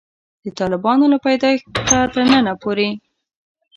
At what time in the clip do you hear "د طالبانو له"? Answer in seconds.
0.43-1.17